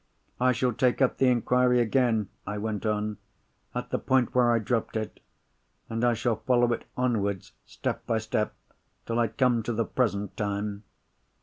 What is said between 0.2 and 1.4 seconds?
"I shall take up the